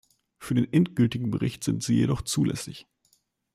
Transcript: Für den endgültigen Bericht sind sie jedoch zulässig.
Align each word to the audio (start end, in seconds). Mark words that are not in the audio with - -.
Für 0.39 0.55
den 0.55 0.73
endgültigen 0.73 1.29
Bericht 1.29 1.63
sind 1.63 1.83
sie 1.83 1.93
jedoch 1.93 2.23
zulässig. 2.23 2.87